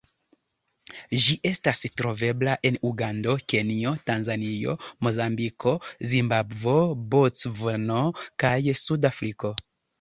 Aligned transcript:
Ĝi 1.25 1.35
estas 1.49 1.81
trovebla 2.01 2.55
en 2.69 2.79
Ugando, 2.89 3.37
Kenjo, 3.53 3.93
Tanzanio, 4.09 4.75
Mozambiko, 5.09 5.77
Zimbabvo, 6.15 6.77
Bocvano 7.15 8.03
kaj 8.45 8.59
Sud-Afriko. 8.85 9.57